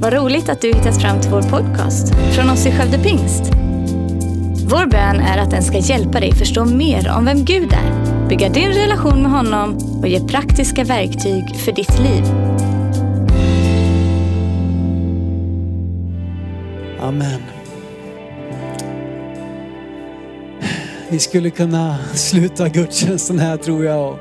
[0.00, 3.42] Vad roligt att du hittat fram till vår podcast från oss i Skövde Pingst.
[4.70, 8.48] Vår bön är att den ska hjälpa dig förstå mer om vem Gud är, bygga
[8.48, 12.24] din relation med honom och ge praktiska verktyg för ditt liv.
[17.00, 17.42] Amen.
[21.08, 24.18] Vi skulle kunna sluta gudstjänsten här tror jag och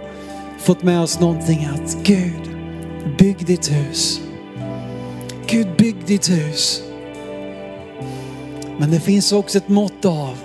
[0.60, 2.50] fått med oss någonting att Gud,
[3.18, 4.27] bygg ditt hus.
[5.50, 6.84] Gud, bygg ditt hus.
[8.80, 10.38] Men det finns också ett mått av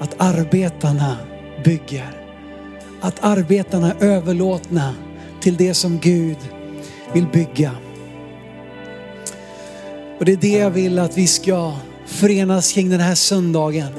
[0.00, 1.16] att arbetarna
[1.64, 2.10] bygger.
[3.00, 4.94] Att arbetarna är överlåtna
[5.40, 6.36] till det som Gud
[7.12, 7.72] vill bygga.
[10.18, 11.72] Och det är det jag vill att vi ska
[12.06, 13.92] förenas kring den här söndagen.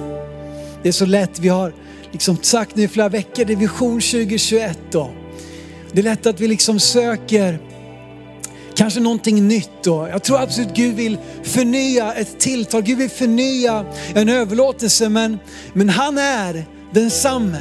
[0.84, 1.74] Det är så lätt, vi har
[2.12, 5.10] liksom sagt nu i flera veckor, det är vision 2021 då.
[5.92, 7.60] Det är lätt att vi liksom söker
[8.80, 10.08] kanske någonting nytt då.
[10.12, 15.40] Jag tror absolut Gud vill förnya ett tilltal, Gud vill förnya en överlåtelse men,
[15.74, 17.58] men han är densamme.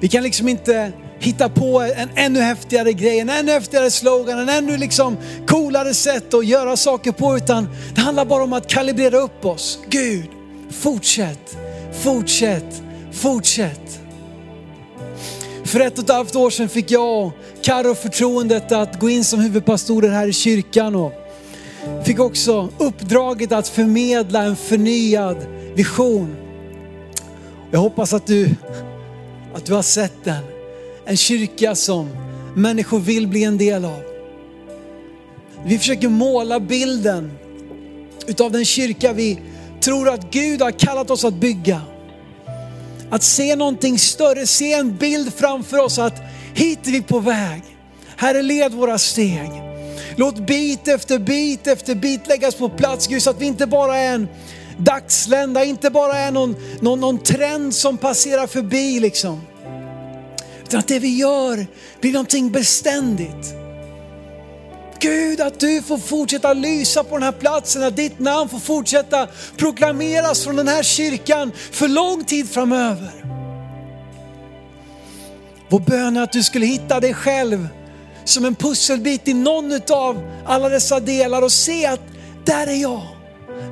[0.00, 4.48] Vi kan liksom inte hitta på en ännu häftigare grej, en ännu häftigare slogan, en
[4.48, 9.16] ännu liksom coolare sätt att göra saker på utan det handlar bara om att kalibrera
[9.16, 9.78] upp oss.
[9.88, 10.28] Gud,
[10.70, 11.56] fortsätt,
[12.02, 14.01] fortsätt, fortsätt.
[15.72, 19.24] För ett och ett halvt år sedan fick jag och Karo förtroendet att gå in
[19.24, 21.12] som huvudpastorer här i kyrkan och
[22.04, 25.36] fick också uppdraget att förmedla en förnyad
[25.74, 26.36] vision.
[27.70, 28.50] Jag hoppas att du,
[29.54, 30.44] att du har sett den.
[31.04, 32.08] En kyrka som
[32.54, 34.02] människor vill bli en del av.
[35.64, 37.30] Vi försöker måla bilden
[38.26, 39.40] utav den kyrka vi
[39.80, 41.80] tror att Gud har kallat oss att bygga.
[43.12, 46.22] Att se någonting större, se en bild framför oss att
[46.54, 47.62] hit är vi på väg.
[48.16, 49.50] Herre led våra steg.
[50.16, 53.96] Låt bit efter bit efter bit läggas på plats Gud så att vi inte bara
[53.96, 54.28] är en
[54.76, 59.40] dagslända, inte bara är någon, någon, någon trend som passerar förbi liksom.
[60.62, 61.66] Utan att det vi gör
[62.00, 63.61] blir någonting beständigt.
[65.02, 69.28] Gud att du får fortsätta lysa på den här platsen, att ditt namn får fortsätta
[69.56, 73.24] proklameras från den här kyrkan för lång tid framöver.
[75.68, 77.68] Vår bön är att du skulle hitta dig själv
[78.24, 82.00] som en pusselbit i någon av alla dessa delar och se att
[82.44, 83.21] där är jag.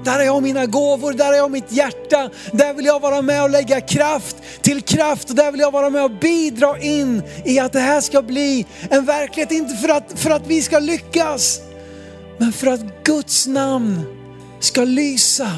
[0.05, 2.31] Där har jag mina gåvor, där har jag mitt hjärta.
[2.53, 5.91] Där vill jag vara med och lägga kraft till kraft och där vill jag vara
[5.91, 9.53] med och bidra in i att det här ska bli en verklighet.
[9.53, 11.61] Inte för att, för att vi ska lyckas,
[12.39, 14.03] men för att Guds namn
[14.61, 15.51] ska lysa.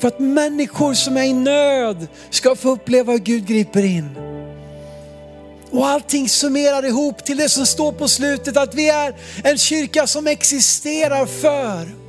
[0.00, 4.10] För att människor som är i nöd ska få uppleva hur Gud griper in.
[5.70, 9.14] Och allting summerar ihop till det som står på slutet, att vi är
[9.44, 12.03] en kyrka som existerar för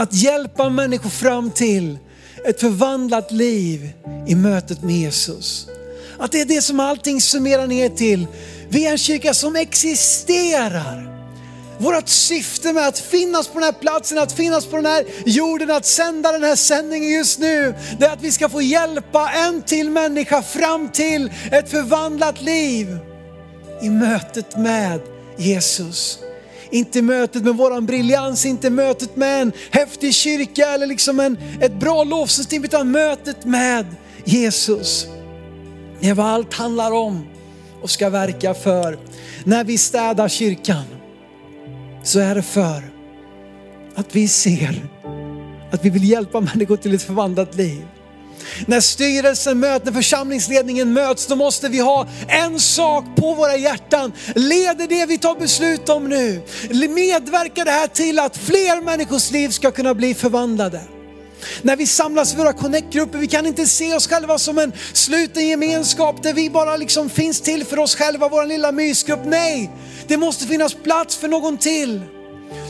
[0.00, 1.98] att hjälpa människor fram till
[2.44, 3.90] ett förvandlat liv
[4.28, 5.66] i mötet med Jesus.
[6.18, 8.26] Att det är det som allting summerar ner till.
[8.68, 11.10] Vi är en kyrka som existerar.
[11.78, 15.70] Vårt syfte med att finnas på den här platsen, att finnas på den här jorden,
[15.70, 19.62] att sända den här sändningen just nu, det är att vi ska få hjälpa en
[19.62, 22.98] till människa fram till ett förvandlat liv
[23.82, 25.00] i mötet med
[25.36, 26.18] Jesus.
[26.70, 31.80] Inte mötet med våran briljans, inte mötet med en häftig kyrka eller liksom en, ett
[31.80, 33.86] bra lovsystem, utan mötet med
[34.24, 35.06] Jesus.
[36.00, 37.26] Det är vad allt handlar om
[37.82, 38.98] och ska verka för.
[39.44, 40.84] När vi städar kyrkan
[42.02, 42.90] så är det för
[43.94, 44.82] att vi ser
[45.70, 47.82] att vi vill hjälpa människor till ett förvandlat liv.
[48.66, 54.12] När styrelsen möts, när församlingsledningen möts, då måste vi ha en sak på våra hjärtan.
[54.34, 56.42] Leder det vi tar beslut om nu,
[56.88, 60.80] medverkar det här till att fler människors liv ska kunna bli förvandlade?
[61.62, 65.48] När vi samlas i våra connect-grupper, vi kan inte se oss själva som en sluten
[65.48, 69.20] gemenskap där vi bara liksom finns till för oss själva, vår lilla mysgrupp.
[69.24, 69.70] Nej,
[70.06, 72.00] det måste finnas plats för någon till.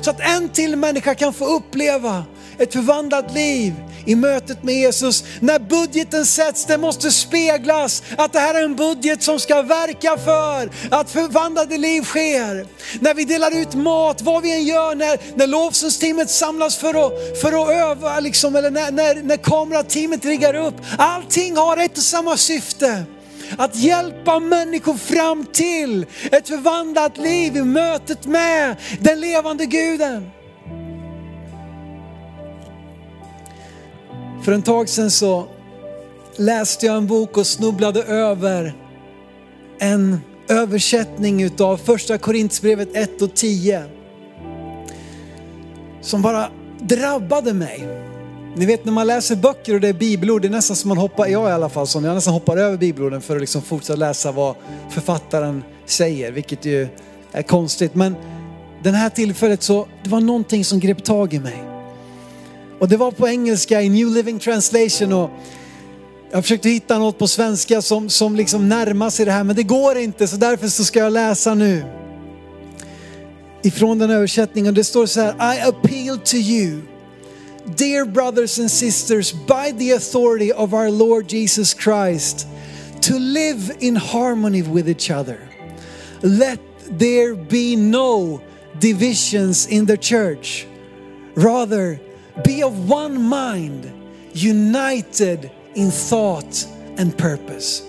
[0.00, 2.24] Så att en till människa kan få uppleva
[2.60, 3.74] ett förvandlat liv
[4.06, 5.24] i mötet med Jesus.
[5.40, 10.16] När budgeten sätts, det måste speglas att det här är en budget som ska verka
[10.16, 12.66] för att förvandlade liv sker.
[13.00, 17.40] När vi delar ut mat, vad vi än gör, när, när lovsångsteamet samlas för att,
[17.40, 20.74] för att öva, liksom, eller när, när, när kamerateamet riggar upp.
[20.98, 23.04] Allting har ett och samma syfte.
[23.58, 30.30] Att hjälpa människor fram till ett förvandlat liv i mötet med den levande guden.
[34.50, 35.46] För en tag sedan så
[36.36, 38.74] läste jag en bok och snubblade över
[39.78, 43.84] en översättning utav första Korinthierbrevet 1 och 10.
[46.00, 46.50] som bara
[46.80, 47.88] drabbade mig.
[48.56, 50.98] Ni vet när man läser böcker och det är bibelord, det är nästan som man
[50.98, 53.96] hoppar, jag i alla fall, som jag nästan hoppar över bibelorden för att liksom fortsätta
[53.96, 54.54] läsa vad
[54.88, 56.88] författaren säger, vilket ju
[57.32, 57.94] är konstigt.
[57.94, 58.14] Men
[58.82, 61.69] det här tillfället så, det var någonting som grep tag i mig.
[62.80, 65.30] Och det var på engelska i New Living Translation och
[66.30, 69.62] jag försökte hitta något på svenska som, som liksom närmar sig det här, men det
[69.62, 71.84] går inte, så därför så ska jag läsa nu.
[73.62, 76.80] Ifrån den översättningen, det står så här, I appeal to you,
[77.76, 82.46] dear brothers and sisters, by the authority of our Lord Jesus Christ,
[83.00, 85.38] to live in harmony with each other.
[86.20, 86.60] Let
[86.98, 88.40] there be no
[88.80, 90.66] divisions in the church.
[91.34, 92.00] Rather,
[92.44, 93.90] be of one mind,
[94.34, 96.68] united in thought
[96.98, 97.82] and purpose.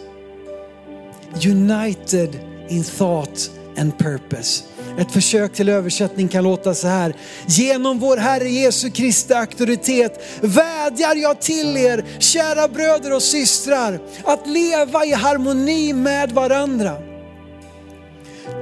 [1.40, 2.40] United
[2.70, 4.64] in thought and purpose.
[5.00, 7.16] Ett försök till översättning kan låta så här.
[7.46, 14.48] Genom vår Herre Jesu Kristi auktoritet vädjar jag till er, kära bröder och systrar, att
[14.48, 16.98] leva i harmoni med varandra.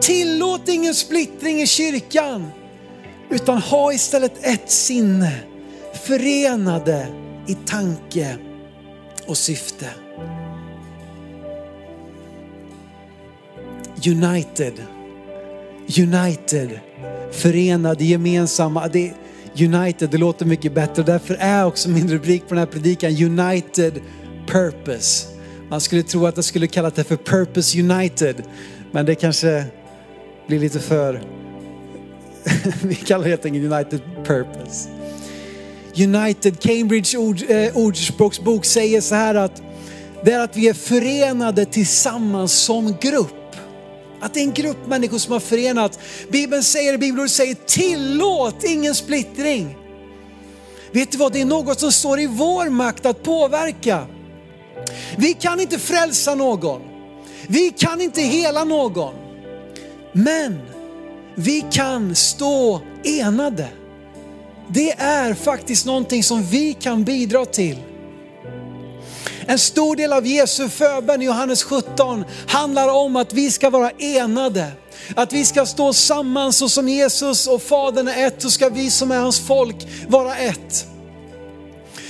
[0.02, 2.48] Tillåt ingen splittring i kyrkan,
[3.30, 5.32] utan ha istället ett sinne,
[6.04, 7.08] förenade
[7.48, 8.38] i tanke
[9.28, 9.86] och syfte.
[14.08, 14.74] United,
[16.00, 16.80] united,
[17.32, 18.88] förenade, gemensamma.
[18.88, 19.14] Det,
[19.60, 21.04] united, det låter mycket bättre.
[21.04, 24.02] Därför är också min rubrik på den här predikan United
[24.48, 25.28] Purpose.
[25.70, 28.44] Man skulle tro att jag skulle kalla det för Purpose United,
[28.92, 29.66] men det kanske
[30.48, 31.22] blir lite för...
[32.84, 34.99] Vi kallar det helt enkelt United Purpose.
[36.00, 39.62] United, Cambridge ord, eh, ordspråksbok säger så här att
[40.26, 43.56] det är att vi är förenade tillsammans som grupp.
[44.22, 46.00] Att det är en grupp människor som har förenat.
[46.32, 49.78] Bibeln säger, Bibelordet säger tillåt ingen splittring.
[50.92, 54.08] Vet du vad, det är något som står i vår makt att påverka.
[55.18, 56.82] Vi kan inte frälsa någon.
[57.48, 59.14] Vi kan inte hela någon.
[60.14, 60.60] Men
[61.36, 63.68] vi kan stå enade.
[64.74, 67.78] Det är faktiskt någonting som vi kan bidra till.
[69.46, 73.92] En stor del av Jesu förbön i Johannes 17 handlar om att vi ska vara
[73.92, 74.72] enade.
[75.16, 78.92] Att vi ska stå samman så som Jesus och Fadern är ett, så ska vi
[78.92, 80.88] som är hans folk vara ett.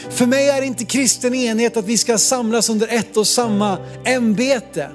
[0.09, 4.89] För mig är inte kristen enhet att vi ska samlas under ett och samma ämbete.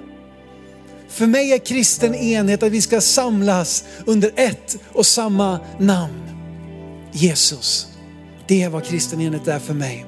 [1.08, 6.23] För mig är kristen enhet att vi ska samlas under ett och samma namn.
[7.14, 7.86] Jesus.
[8.46, 10.06] Det är vad kristen enhet är för mig.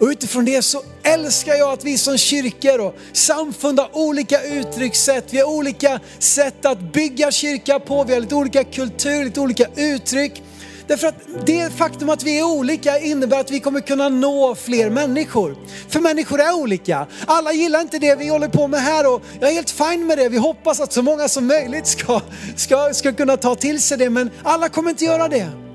[0.00, 5.24] Och utifrån det så älskar jag att vi som kyrkor och samfund har olika uttryckssätt.
[5.30, 9.66] Vi har olika sätt att bygga kyrka på, vi har lite olika kultur, lite olika
[9.76, 10.42] uttryck.
[10.86, 11.14] Därför att
[11.46, 15.56] det faktum att vi är olika innebär att vi kommer kunna nå fler människor.
[15.88, 17.06] För människor är olika.
[17.26, 20.18] Alla gillar inte det vi håller på med här och jag är helt fine med
[20.18, 20.28] det.
[20.28, 22.20] Vi hoppas att så många som möjligt ska,
[22.56, 25.65] ska, ska kunna ta till sig det, men alla kommer inte göra det.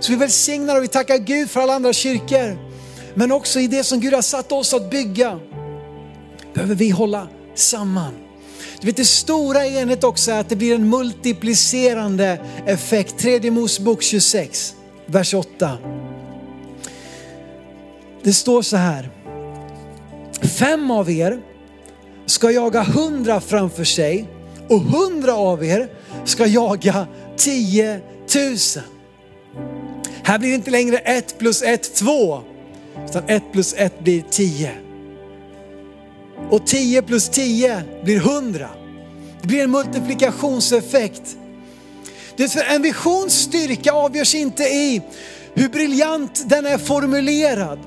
[0.00, 2.58] Så vi välsignar och vi tackar Gud för alla andra kyrkor.
[3.14, 5.40] Men också i det som Gud har satt oss att bygga
[6.54, 8.14] behöver vi hålla samman.
[8.80, 13.18] Du vet det stora i enhet också är att det blir en multiplicerande effekt.
[13.18, 14.74] Tredje Mosebok 26,
[15.06, 15.78] vers 8.
[18.22, 19.10] Det står så här.
[20.58, 21.40] Fem av er
[22.26, 24.28] ska jaga hundra framför sig
[24.68, 25.88] och hundra av er
[26.24, 28.82] ska jaga tiotusen.
[30.28, 32.40] Här blir det inte längre ett plus ett två,
[33.08, 34.70] utan ett plus ett blir tio.
[36.50, 38.68] Och tio plus tio blir hundra.
[39.42, 41.36] Det blir en multiplikationseffekt.
[42.36, 45.02] Det för en visions styrka avgörs inte i
[45.54, 47.78] hur briljant den är formulerad.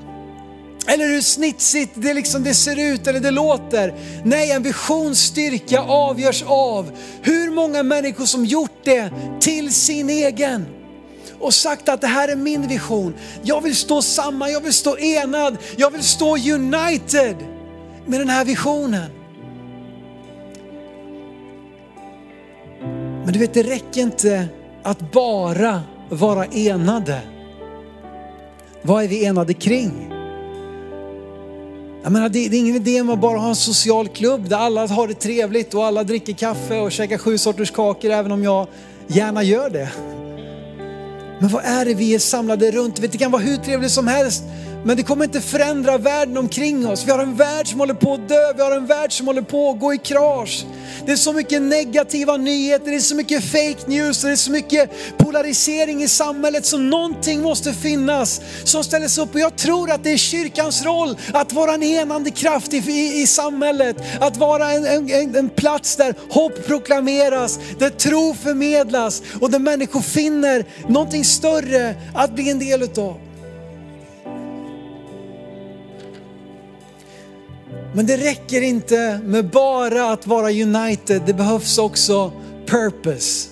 [0.86, 3.94] Eller hur snitsigt det, liksom det ser ut eller det låter.
[4.24, 6.90] Nej, en visions styrka avgörs av
[7.22, 10.81] hur många människor som gjort det till sin egen
[11.42, 13.14] och sagt att det här är min vision.
[13.42, 17.36] Jag vill stå samman, jag vill stå enad, jag vill stå united
[18.06, 19.10] med den här visionen.
[23.24, 24.48] Men du vet, det räcker inte
[24.82, 27.20] att bara vara enade.
[28.82, 30.08] Vad är vi enade kring?
[32.02, 34.56] Jag menar, det, det är ingen idé med att bara ha en social klubb där
[34.56, 38.44] alla har det trevligt och alla dricker kaffe och käkar sju sorters kakor, även om
[38.44, 38.66] jag
[39.06, 39.88] gärna gör det.
[41.42, 42.96] Men vad är det vi är samlade runt?
[43.12, 44.42] Det kan vara hur trevligt som helst,
[44.84, 47.04] men det kommer inte förändra världen omkring oss.
[47.06, 49.42] Vi har en värld som håller på att dö, vi har en värld som håller
[49.42, 50.64] på att gå i krasch.
[51.06, 54.50] Det är så mycket negativa nyheter, det är så mycket fake news, det är så
[54.50, 59.34] mycket polarisering i samhället så någonting måste finnas som ställs upp.
[59.34, 63.22] Och jag tror att det är kyrkans roll att vara en enande kraft i, i,
[63.22, 63.96] i samhället.
[64.20, 70.00] Att vara en, en, en plats där hopp proklameras, där tro förmedlas och där människor
[70.00, 73.31] finner någonting större att bli en del utav.
[77.94, 82.32] Men det räcker inte med bara att vara united, det behövs också
[82.66, 83.48] purpose.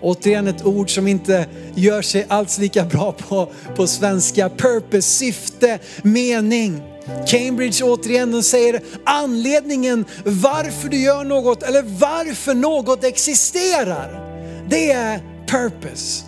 [0.00, 4.48] Återigen ett ord som inte gör sig alls lika bra på, på svenska.
[4.48, 6.82] Purpose, syfte, mening.
[7.26, 14.28] Cambridge återigen, de säger anledningen varför du gör något eller varför något existerar.
[14.68, 16.24] Det är purpose.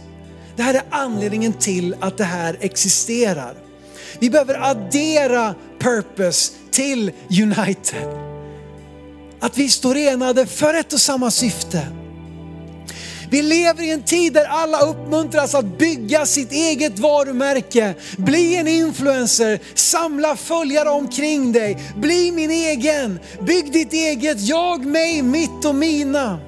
[0.57, 3.55] Det här är anledningen till att det här existerar.
[4.19, 7.13] Vi behöver addera purpose till
[7.43, 8.09] United.
[9.41, 11.87] Att vi står enade för ett och samma syfte.
[13.31, 18.69] Vi lever i en tid där alla uppmuntras att bygga sitt eget varumärke, bli en
[18.69, 25.75] influencer, samla följare omkring dig, bli min egen, bygg ditt eget, jag, mig, mitt och
[25.75, 26.39] mina.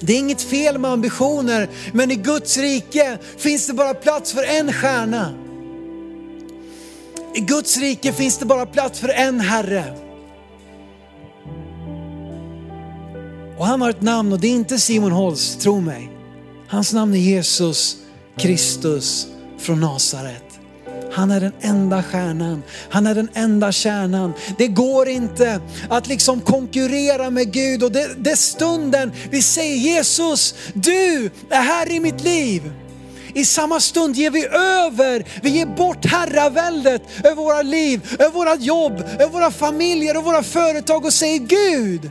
[0.00, 4.42] Det är inget fel med ambitioner, men i Guds rike finns det bara plats för
[4.42, 5.47] en stjärna.
[7.34, 9.94] I Guds rike finns det bara plats för en Herre.
[13.58, 16.10] Och han har ett namn och det är inte Simon Holst, tro mig.
[16.68, 17.96] Hans namn är Jesus
[18.36, 19.26] Kristus
[19.58, 20.44] från Nasaret.
[21.12, 24.32] Han är den enda stjärnan, han är den enda kärnan.
[24.58, 30.54] Det går inte att liksom konkurrera med Gud och det, det stunden vi säger Jesus,
[30.74, 32.72] du är här i mitt liv.
[33.38, 38.54] I samma stund ger vi över, vi ger bort herraväldet över våra liv, över våra
[38.54, 42.10] jobb, över våra familjer och våra företag och säger Gud,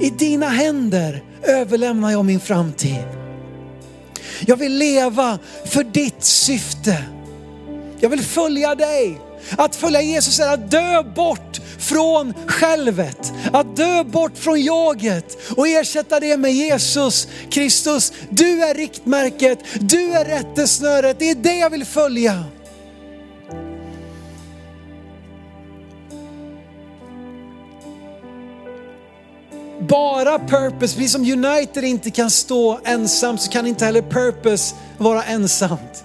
[0.00, 3.04] i dina händer överlämnar jag min framtid.
[4.46, 7.04] Jag vill leva för ditt syfte.
[8.00, 9.20] Jag vill följa dig.
[9.56, 15.68] Att följa Jesus är att dö bort från självet, att dö bort från jaget och
[15.68, 18.12] ersätta det med Jesus Kristus.
[18.30, 22.44] Du är riktmärket, du är rättesnöret, det är det jag vill följa.
[29.88, 35.22] Bara purpose, vi som United inte kan stå ensamt så kan inte heller purpose vara
[35.24, 36.04] ensamt.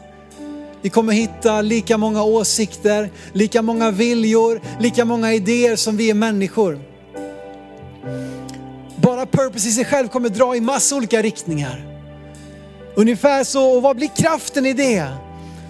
[0.86, 6.14] Vi kommer hitta lika många åsikter, lika många viljor, lika många idéer som vi är
[6.14, 6.80] människor.
[8.96, 11.86] Bara purpose i sig själv kommer dra i massa olika riktningar.
[12.96, 15.08] Ungefär så, och vad blir kraften i det?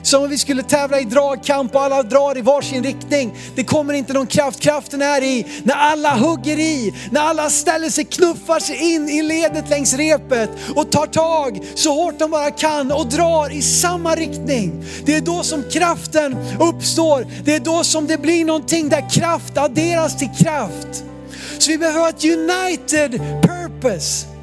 [0.06, 3.38] Som om vi skulle tävla i dragkamp och alla drar i varsin riktning.
[3.56, 4.60] Det kommer inte någon kraft.
[4.60, 9.22] Kraften är i när alla hugger i, när alla ställer sig, knuffar sig in i
[9.22, 14.16] ledet längs repet och tar tag så hårt de bara kan och drar i samma
[14.16, 14.86] riktning.
[15.06, 17.28] Det är då som kraften uppstår.
[17.44, 21.04] Det är då som det blir någonting där kraft adderas till kraft.
[21.58, 24.35] Så vi behöver ett united purpose.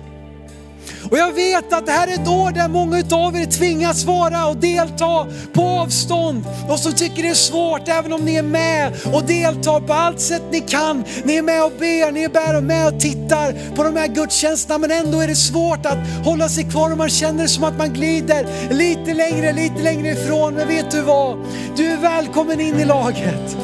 [1.13, 4.47] Och jag vet att det här är ett år där många av er tvingas vara
[4.47, 8.93] och delta på avstånd och som tycker det är svårt även om ni är med
[9.15, 11.05] och deltar på allt sätt ni kan.
[11.25, 14.91] Ni är med och ber, ni är med och tittar på de här gudstjänsterna men
[14.91, 17.93] ändå är det svårt att hålla sig kvar och man känner det som att man
[17.93, 20.55] glider lite längre, lite längre ifrån.
[20.55, 21.39] Men vet du vad?
[21.77, 23.57] Du är välkommen in i laget.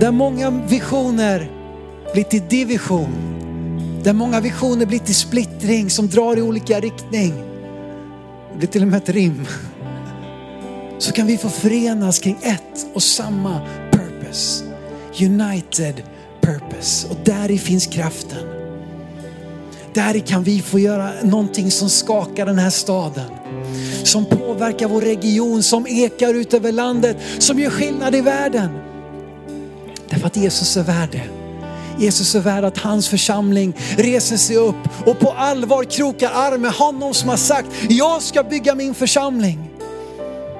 [0.00, 1.50] Där många visioner
[2.12, 3.33] blir till division
[4.04, 7.34] där många visioner blir till splittring som drar i olika riktning.
[8.52, 9.46] Det blir till och med ett rim.
[10.98, 13.60] Så kan vi få förenas kring ett och samma
[13.92, 14.64] purpose.
[15.20, 16.02] United
[16.40, 17.08] purpose.
[17.08, 18.48] Och där i finns kraften.
[19.94, 23.30] Där kan vi få göra någonting som skakar den här staden.
[24.02, 28.68] Som påverkar vår region, som ekar ut över landet, som gör skillnad i världen.
[30.08, 31.43] Därför att Jesus är värd det.
[31.98, 36.72] Jesus är värd att hans församling reser sig upp och på allvar krokar arm med
[36.72, 39.70] honom som har sagt, jag ska bygga min församling.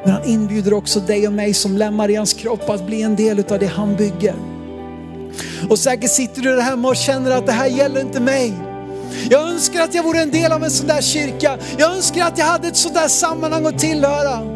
[0.05, 3.17] Men han inbjuder också dig och mig som lämmar i hans kropp att bli en
[3.17, 4.35] del av det han bygger.
[5.71, 8.53] Och säkert sitter du där hemma och känner att det här gäller inte mig.
[9.31, 11.59] Jag önskar att jag vore en del av en sån där kyrka.
[11.79, 14.54] Jag önskar att jag hade ett sånt där sammanhang att tillhöra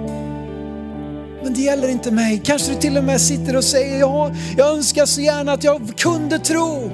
[1.49, 2.41] men det gäller inte mig.
[2.45, 5.93] Kanske du till och med sitter och säger, ja, jag önskar så gärna att jag
[5.97, 6.91] kunde tro.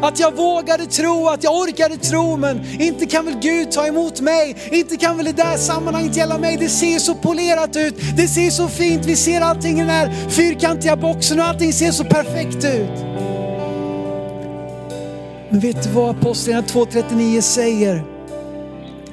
[0.00, 4.20] Att jag vågade tro, att jag orkade tro, men inte kan väl Gud ta emot
[4.20, 4.56] mig?
[4.70, 6.56] Inte kan väl det där sammanhanget gälla mig?
[6.56, 10.28] Det ser så polerat ut, det ser så fint, vi ser allting i den här
[10.28, 13.04] fyrkantiga boxen och allting ser så perfekt ut.
[15.48, 18.04] Men vet du vad Apostlagärningarna 2.39 säger?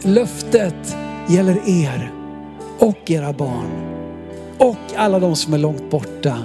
[0.04, 0.96] Löftet
[1.30, 2.14] gäller er
[2.80, 3.99] och era barn
[4.60, 6.38] och alla de som är långt borta.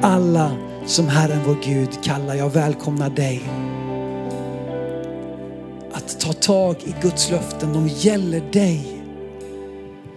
[0.00, 0.52] Alla
[0.86, 2.34] som Herren vår Gud kallar.
[2.34, 3.42] Jag välkomnar dig
[5.92, 7.72] att ta tag i Guds löften.
[7.72, 8.94] De gäller dig.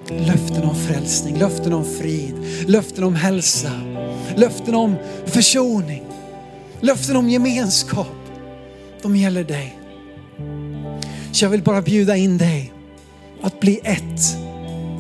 [0.08, 2.34] Löften om frälsning, löften om frid,
[2.67, 3.72] löften om hälsa,
[4.36, 6.03] löften om försoning,
[6.79, 8.08] löften om gemenskap.
[9.01, 9.77] De gäller dig.
[11.31, 12.74] Så jag vill bara bjuda in dig
[13.41, 14.50] att bli ett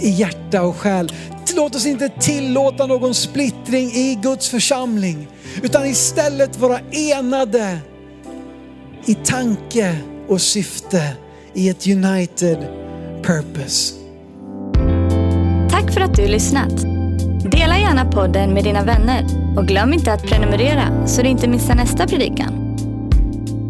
[0.01, 1.11] i hjärta och själ.
[1.55, 5.27] Låt oss inte tillåta någon splittring i Guds församling,
[5.63, 7.77] utan istället vara enade
[9.05, 9.95] i tanke
[10.27, 11.15] och syfte
[11.53, 12.57] i ett united
[13.23, 13.93] purpose.
[15.69, 16.81] Tack för att du lyssnat.
[17.51, 19.25] Dela gärna podden med dina vänner
[19.57, 22.53] och glöm inte att prenumerera så du inte missar nästa predikan.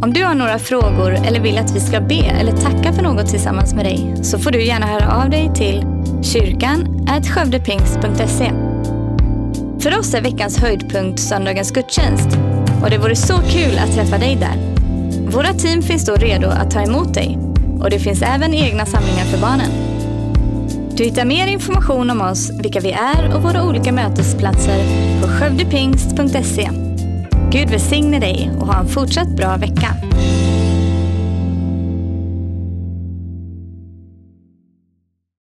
[0.04, 3.28] Om du har några frågor eller vill att vi ska be eller tacka för något
[3.30, 5.86] tillsammans med dig så får du gärna höra av dig till
[6.24, 8.52] kyrkan skövdepingst.se.
[9.80, 12.38] För oss är veckans höjdpunkt söndagens gudstjänst
[12.84, 14.58] och det vore så kul att träffa dig där.
[15.32, 17.38] Våra team finns då redo att ta emot dig
[17.80, 19.72] och det finns även egna samlingar för barnen.
[20.98, 24.84] Du hittar mer information om oss, vilka vi är och våra olika mötesplatser
[25.22, 26.70] på skövdepingst.se.
[27.52, 30.11] Gud välsigne dig och ha en fortsatt bra vecka.